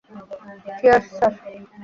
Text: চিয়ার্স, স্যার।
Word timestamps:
চিয়ার্স, 0.77 1.05
স্যার। 1.17 1.33